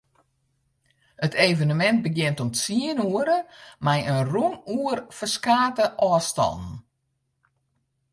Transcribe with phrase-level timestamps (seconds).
[1.25, 3.39] It evenemint begjint om tsien oere
[3.85, 6.75] mei in run oer ferskate ôfstannen.